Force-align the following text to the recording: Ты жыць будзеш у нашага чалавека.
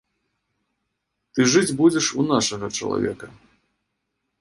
Ты 1.35 1.47
жыць 1.57 1.75
будзеш 1.83 2.05
у 2.19 2.27
нашага 2.33 2.67
чалавека. 2.81 3.27